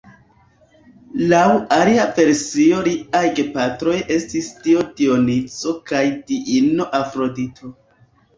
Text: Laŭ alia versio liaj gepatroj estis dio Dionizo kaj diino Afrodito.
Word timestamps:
Laŭ 1.33 1.41
alia 1.75 2.05
versio 2.19 2.79
liaj 2.87 3.21
gepatroj 3.41 3.93
estis 4.17 4.49
dio 4.65 4.87
Dionizo 5.03 5.75
kaj 5.93 6.03
diino 6.33 6.89
Afrodito. 7.03 7.73